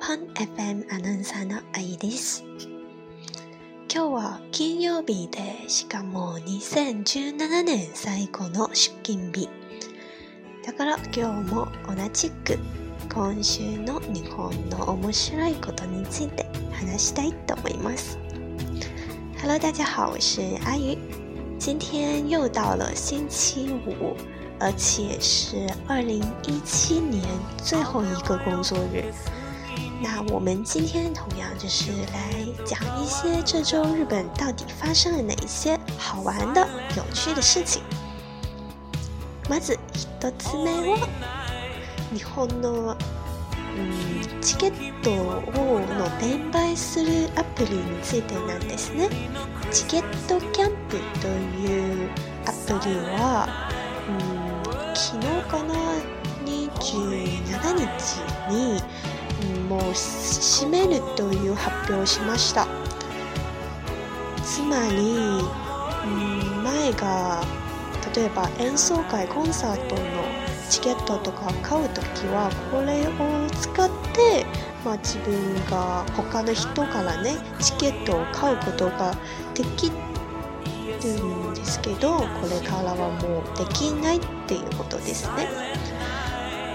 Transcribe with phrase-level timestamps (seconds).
[0.00, 2.42] パン FM アナウンサーのあいです。
[3.92, 9.50] 今日は金曜日で、しかも2017年最後の出勤日。
[10.64, 12.58] だから今日も同じく
[13.12, 18.18] 今週の日本の面白いことについて話したいと思います。
[19.42, 20.96] Hello，大家好，我是阿鱼。
[21.58, 24.16] 今天又到了星期五。
[24.62, 27.22] 而且是二零一七年
[27.64, 29.04] 最后一个工作日。
[30.02, 37.82] 那我们今天同样就是来讲一些这周日本到底发生了哪一些好玩的、有趣的事情。
[39.48, 41.08] まず一つ目は
[42.14, 42.96] 日本の
[43.76, 43.78] う
[44.38, 49.08] んチケットをの転売するアプリについてなんですね。
[49.70, 52.10] チケットキャンプという
[52.46, 53.70] アプリは、
[54.08, 54.50] うん
[54.94, 55.74] 昨日かな
[56.44, 58.82] 27日に
[59.70, 62.66] もう閉めるという発表をしました
[64.42, 65.40] つまり
[66.64, 67.44] 前が
[68.16, 70.02] 例えば演奏会コンサートの
[70.68, 74.44] チケットとか買う時はこれを使って、
[74.84, 79.14] まあ、自分が他の人からねチケットを買うことが
[79.54, 79.94] できる
[81.50, 85.48] んですけどこれからはもうできないっていうことですね。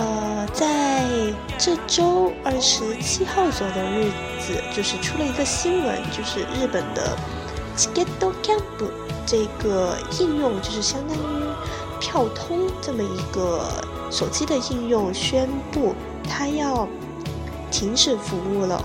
[0.00, 1.04] 呃，在
[1.58, 7.14] 这周二十七号左右的日子，就是出了一个新闻，就是日本的
[7.76, 8.06] Ticket
[8.42, 8.90] Camp
[9.26, 11.44] 这个应用，就是相当于
[12.00, 13.68] 票通这么一个
[14.10, 15.94] 手机的应用，宣布
[16.26, 16.88] 它要
[17.70, 18.82] 停止服务了。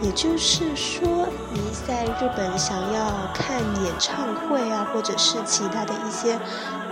[0.00, 6.38] 也就是说，你在日本想要看演唱会啊，或者是其他的一些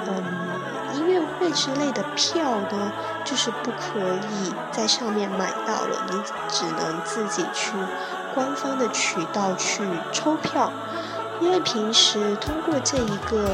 [0.06, 0.51] 嗯
[1.12, 2.92] 乐会之类的票呢，
[3.24, 7.72] 就是不可以在上面买到了，你只能自己去
[8.34, 10.72] 官方的渠道去抽票，
[11.40, 13.48] 因为平时通过这一个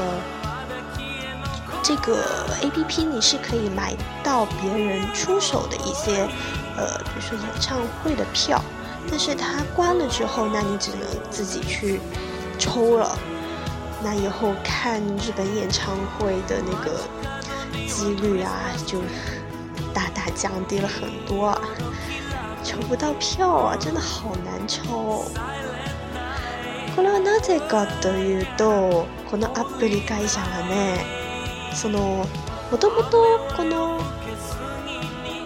[1.83, 2.23] 这个
[2.61, 3.93] A P P，你是可以买
[4.23, 6.27] 到别人出手的一些
[6.77, 8.61] 呃，比如说演唱会的票。
[9.09, 11.99] 但是它关了之后，那你只能自己去
[12.59, 13.17] 抽了。
[14.01, 16.91] 那以后看日本演唱会的那个
[17.87, 18.49] 几率啊，
[18.85, 18.99] 就
[19.93, 21.55] 大大降低了很多。
[22.63, 24.83] 抽不到票啊，真的好难抽。
[26.95, 31.05] これはなぜかというと、このアプリ会社はね、
[31.73, 32.25] その
[32.71, 34.01] もともとこの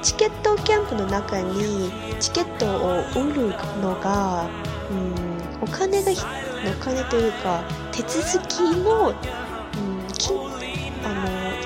[0.02, 4.48] チケットキャンプの中にチケットを売るのが、
[4.90, 5.14] うん、
[5.62, 9.43] お金がお金というか手続きの、うん、金あの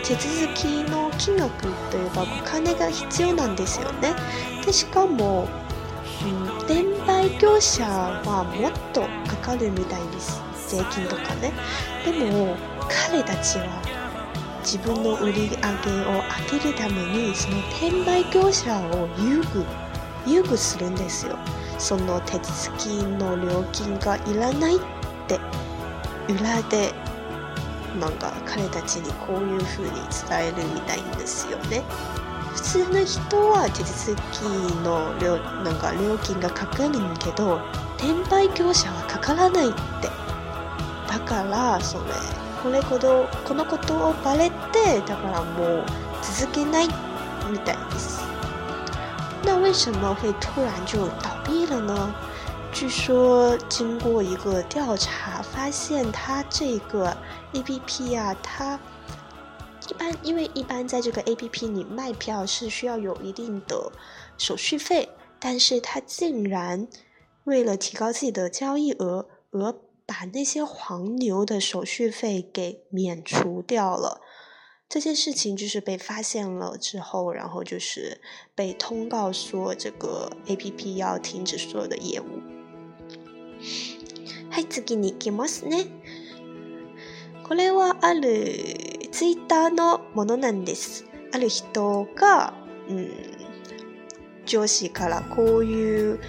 [0.07, 4.15] 手続きの金額というかお金が必要なんですよね。
[4.65, 5.49] でしかも、
[6.23, 11.51] うん、転売業者はもっとかかるみたいです税金とかね。
[12.05, 12.55] でも
[13.11, 13.81] 彼たちは
[14.61, 16.23] 自分の売り上げを
[16.53, 19.65] 上げるためにその転売業者を優遇
[20.25, 21.37] 優遇するんですよ
[21.79, 24.79] その手続きの料金がいらないっ
[25.27, 25.39] て
[26.29, 26.93] 裏で
[27.99, 31.83] なんか彼たちにこういう風に伝えるみたいんですよね。
[32.53, 34.41] 普通の人は手続き
[34.83, 37.59] の料なんか料金がかかるんけど
[37.97, 40.09] 転売業者はかからないって。
[41.07, 42.03] だからそれ
[42.61, 45.85] これほどこのことをバレてだからもう
[46.21, 46.87] 続けない
[47.49, 48.21] みたいです。
[49.43, 52.26] 那为什么会突然就倒闭了呢？
[52.73, 57.17] 据说经过一个调查，发现它这个
[57.53, 58.79] A P P 啊，它
[59.89, 63.91] 一般因为一般在这个 A P P 你卖票是需要有一定的
[64.37, 66.87] 手续费，但是它竟然
[67.45, 69.73] 为了提高自己的交易额而
[70.05, 74.21] 把那些黄牛的手续费给免除掉了，
[74.87, 78.21] 这件事情就是被发现了之后，然后就是
[78.53, 82.56] 被通告说这个 A P P 要停止所有的业务。
[84.49, 85.85] はい、次に行きますね。
[87.43, 88.21] これはある
[89.11, 91.05] ツイッターのものなんです。
[91.33, 92.53] ある人が、
[92.89, 93.11] うん、
[94.45, 96.19] 上司からこういう、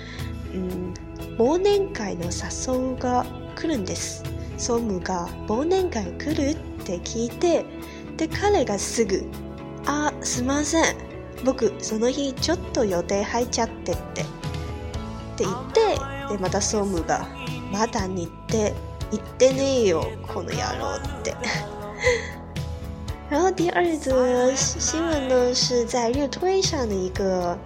[0.54, 0.94] うん、
[1.38, 4.24] 忘年会の誘うが来るんです
[4.56, 7.64] 総務が忘年会来るって聞いて
[8.16, 9.24] で彼がすぐ
[9.86, 10.96] 「あすいません
[11.44, 14.24] 僕その日ちょっと予定入っちゃって」ってっ
[15.36, 17.25] て言ってでまた総務が「
[17.71, 18.73] まだにって
[19.11, 21.35] 言ってねえよこの野郎」って
[23.29, 27.57] 然后第二则新闻呢，是在日推上的一个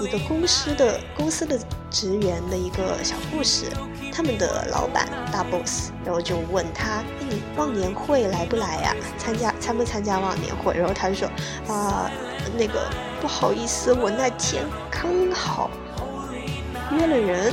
[0.00, 1.58] 一个公司的公司的
[1.90, 3.66] 职员的一个小故事。
[4.12, 8.94] 他们的老板大 boss，然后就问他：“你忘年会来不来呀？
[9.18, 12.08] 参加参不参加忘年会？”然后他就说：“啊，
[12.56, 12.88] 那个
[13.20, 15.68] 不好意思，我那天刚好
[16.92, 17.52] 约了人。”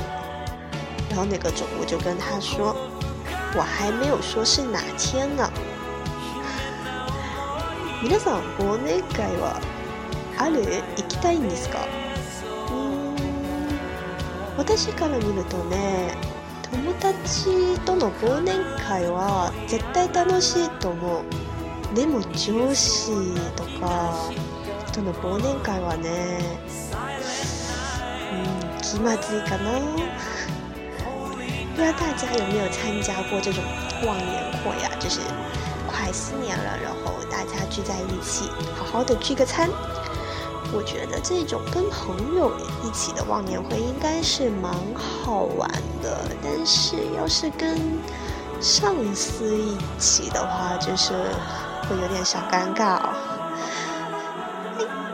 [1.11, 2.77] 然后那个总务就跟他说
[3.57, 5.51] ：“我还没有说是哪天呢。”
[8.03, 9.59] 皆さん忘年会は
[10.39, 10.63] ある
[10.97, 11.79] 行きたいんですか？
[12.71, 13.17] うん
[14.59, 16.15] 私から見るとね
[16.71, 21.25] 友達との忘年会は絶対楽しいと思う
[21.97, 23.11] でも上司
[23.57, 24.15] とか
[24.93, 26.39] との忘年会はね
[28.33, 29.81] うん気まずいかな
[31.76, 33.64] 不知道大家有没有参加过这种
[34.06, 34.92] 忘年会啊？
[35.00, 35.20] 就是
[35.88, 39.70] 快四年了，然后大家聚在一起，好好的聚个餐。
[40.74, 42.52] 我觉得这种跟朋友
[42.84, 45.70] 一起的忘年会应该是蛮好玩
[46.02, 47.78] 的，但是要是跟
[48.62, 51.12] 上司一起的话，就是
[51.90, 53.14] 会有点小尴尬哦。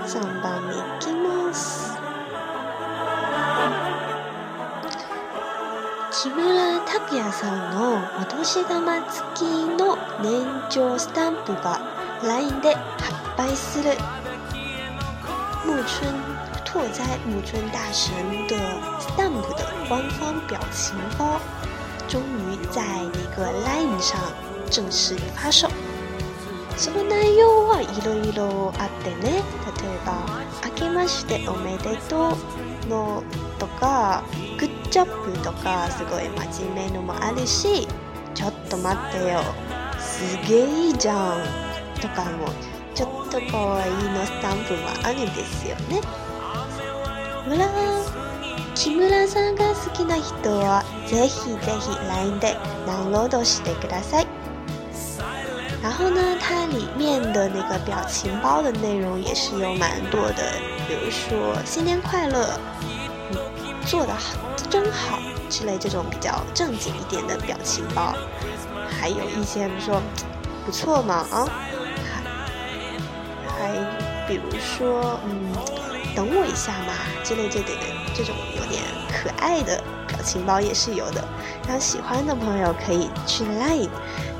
[0.05, 1.90] 上班に行きます。
[6.22, 9.42] 木村拓哉さんのお年玉付き
[9.76, 11.80] の年長スタンプが
[12.22, 13.90] LINE で発売する。
[15.64, 15.82] 木村
[16.64, 18.54] 拓哉木村大神的
[19.00, 21.40] Stamp 的官方表情包，
[22.06, 24.16] 终于在那个 Line 上
[24.70, 25.68] 正式发售。
[26.76, 30.14] その内容はいろいろあってね、例えば
[30.70, 32.36] 「明けましておめでとう」
[32.88, 33.24] の
[33.58, 34.22] とか
[34.92, 37.88] 「グッジョブ」とかすごい真面目のもあるし
[38.36, 39.40] 「ちょっと待ってよ
[39.98, 41.42] すげえいいじゃん」
[41.98, 42.46] とかも
[42.94, 46.02] ちょっと可愛いいのスタンプもあるんですよね。
[47.48, 47.66] ほら
[48.74, 52.56] 木村さんが好きな人はぜひぜひ LINE で
[52.86, 54.26] ダウンロードしてください。
[55.82, 60.42] 然后呢，它里面的那个表情包的内容也是有蛮多的，
[60.86, 62.58] 比如说新年快乐，
[63.32, 63.38] 嗯，
[63.84, 64.36] 做的好，
[64.71, 65.19] 真好
[65.49, 68.13] 之类这种比较正经一点的表情包，
[68.89, 70.01] 还有一些比如说
[70.65, 71.47] 不错嘛啊。
[73.57, 73.73] 还
[74.27, 75.51] 比如说，嗯，
[76.15, 76.93] 等我一下嘛，
[77.23, 81.27] 之类这类的这种有点可爱的表情包也是有的。
[81.65, 83.89] 然后喜欢的朋友可以去 Line，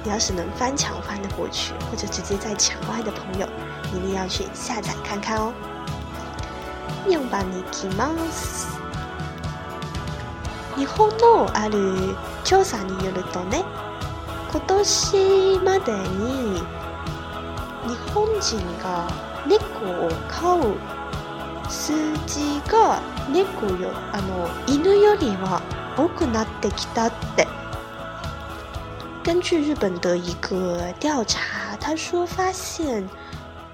[0.03, 3.47] 你要是能翻墙翻得过去，或者直接在墙外的朋友，
[3.91, 5.51] 一定要去下载看看哦。
[7.07, 8.80] 日本に来ます。
[10.76, 13.64] 日本のある調査によるとね、
[14.50, 16.60] 今年までに
[17.86, 19.08] 日本人が
[19.46, 20.76] 猫を飼う
[21.70, 21.92] 数
[22.26, 25.60] 字が猫よあの犬よりは
[25.96, 27.46] 多くなってきたって。
[29.24, 33.08] 根据日本的一个调查，他说发现，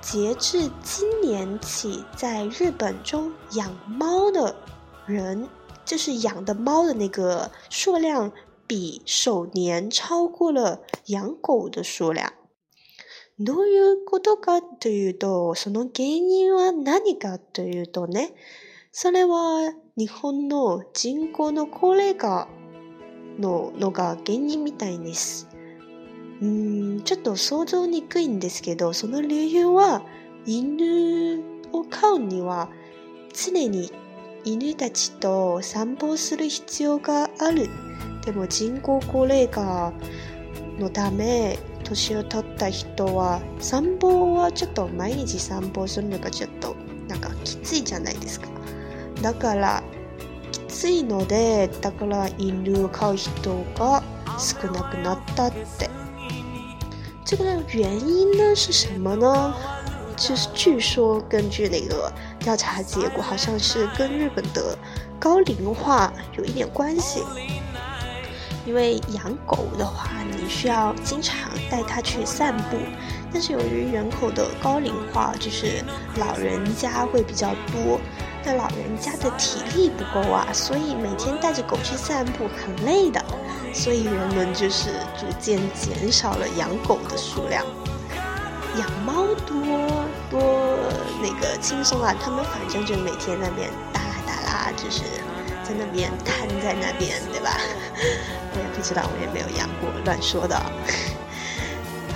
[0.03, 4.55] 截至今年起，在日本中养猫的
[5.06, 5.49] 人，
[5.88, 8.31] 就是养的猫的那个数量，
[8.67, 12.31] 比首年超过了养狗的数量。
[13.38, 18.35] どういうことかというと、その原因は何かというとね、
[18.92, 22.49] それは日本の人口の高齢化
[23.38, 25.49] ののが原因みたいです。
[26.42, 30.02] うん、ちょっと想像にくいんですけど、その理由は
[30.45, 31.42] 犬
[31.73, 32.68] を飼うには
[33.33, 33.90] 常に
[34.50, 37.69] 犬たちと散歩する必要がある。
[38.25, 39.93] でも人口高齢化
[40.78, 46.75] のため年を取った人は散歩はちょっと毎日散歩するのがちょっと
[47.09, 48.49] なんかきついじゃないですか
[49.21, 49.83] だから
[50.50, 54.02] きついのでだから犬を飼う人が
[54.38, 55.90] 少なくなったって
[57.25, 59.77] 这个原因呢是什么呢？
[60.18, 64.76] 就是据说根据那个调查结果，好像是跟日本的
[65.18, 67.22] 高龄化有一点关系。
[68.66, 72.76] 因为养狗的话，你需要经常带它去散步，
[73.32, 75.82] 但是由于人口的高龄化，就是
[76.16, 77.98] 老人家会比较多，
[78.44, 83.25] 那老人家的体力不够啊，所以每天带着狗去散步很累的，
[83.72, 87.64] 所以人们就是逐渐减少了养狗的数量，
[88.78, 89.56] 养猫多
[90.29, 90.41] 多
[91.22, 95.03] 那个轻松啊，他们反正就每天那边哒啦哒啦，就是。
[95.65, 97.51] 在那边瘫在那边，对吧？
[98.53, 100.58] 我也不知道，我也没有养过，乱说的。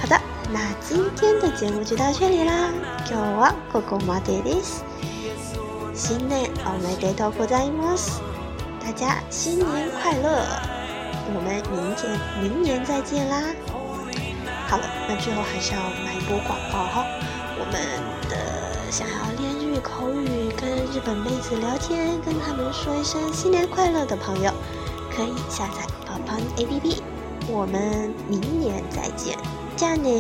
[0.02, 0.20] 好的，
[0.52, 2.70] 那今天的节目就到这里啦。
[3.06, 4.84] 今日はここまでです。
[5.96, 8.20] 新年おめでとうございます！
[8.82, 10.46] 大家新年快乐！
[11.34, 13.42] 我们明天明年再见啦！
[14.68, 17.06] 好了，那最后还是要买一波广告哈。
[17.63, 17.75] 我们
[18.29, 24.53] 的想要练日语口语、跟日本妹子聊天、跟他们说一声新年快乐的朋友，
[25.15, 26.97] 可以下载泡泡 APP。
[27.47, 29.39] 我们明年再见，
[29.77, 30.11] 加呢。